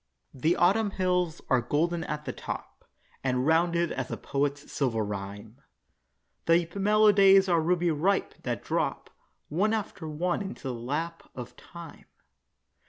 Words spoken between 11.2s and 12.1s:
of time.